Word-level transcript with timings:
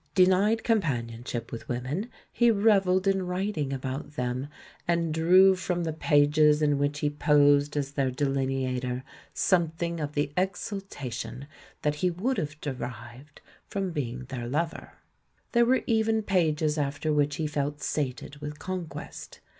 Denied 0.15 0.63
companionship 0.63 1.51
with 1.51 1.69
women, 1.69 2.09
he 2.31 2.49
revelled 2.49 3.05
in 3.05 3.21
writing 3.27 3.71
about 3.71 4.15
them, 4.15 4.47
and 4.87 5.13
drew 5.13 5.53
from 5.55 5.83
the 5.83 5.93
pages 5.93 6.63
in 6.63 6.79
which 6.79 7.01
he 7.01 7.09
posed 7.11 7.77
as 7.77 7.91
their 7.91 8.09
delineator 8.09 9.03
something 9.31 9.99
of 9.99 10.13
the 10.13 10.31
exultation 10.35 11.45
that 11.83 11.93
he 12.01 12.09
would 12.09 12.39
have 12.39 12.59
derived 12.61 13.41
from 13.67 13.91
being 13.91 14.25
their 14.25 14.47
lover. 14.47 14.93
There 15.51 15.67
were 15.67 15.83
even 15.85 16.23
pages 16.23 16.79
after 16.79 17.13
which 17.13 17.35
he 17.35 17.45
felt 17.45 17.83
sated 17.83 18.37
with 18.37 18.57
conquest. 18.57 19.39